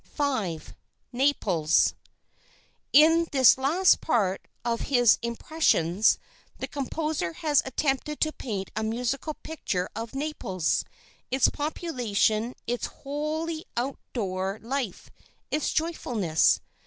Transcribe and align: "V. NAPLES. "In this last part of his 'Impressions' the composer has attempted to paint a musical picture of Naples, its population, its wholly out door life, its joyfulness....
"V. 0.17 0.59
NAPLES. 1.13 1.93
"In 2.91 3.27
this 3.31 3.55
last 3.55 4.01
part 4.01 4.47
of 4.65 4.81
his 4.89 5.19
'Impressions' 5.21 6.17
the 6.57 6.67
composer 6.67 7.33
has 7.33 7.61
attempted 7.65 8.19
to 8.19 8.31
paint 8.33 8.71
a 8.75 8.81
musical 8.83 9.35
picture 9.35 9.87
of 9.95 10.15
Naples, 10.15 10.83
its 11.29 11.49
population, 11.49 12.55
its 12.65 12.87
wholly 12.87 13.63
out 13.77 13.99
door 14.11 14.57
life, 14.63 15.11
its 15.51 15.71
joyfulness.... 15.71 16.61